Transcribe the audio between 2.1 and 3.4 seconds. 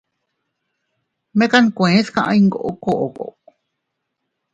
kaʼa iyngoo koʼko.